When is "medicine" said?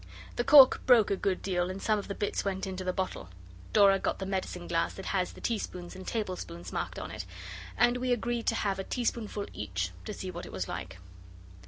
4.25-4.67